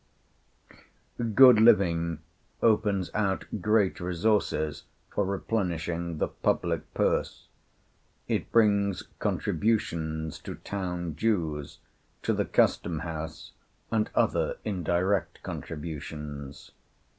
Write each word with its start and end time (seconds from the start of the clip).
Good 1.35 1.59
living 1.59 2.23
opens 2.63 3.11
out 3.13 3.45
great 3.61 3.99
resources 3.99 4.85
for 5.11 5.23
replenishing 5.23 6.17
the 6.17 6.27
public 6.27 6.91
purse: 6.95 7.45
it 8.27 8.51
brings 8.51 9.03
contributions 9.19 10.39
to 10.39 10.55
town 10.55 11.13
dues, 11.13 11.77
to 12.23 12.33
the 12.33 12.45
custom 12.45 13.01
house, 13.01 13.51
and 13.91 14.09
other 14.15 14.57
indirect 14.65 15.43
contributions. 15.43 16.71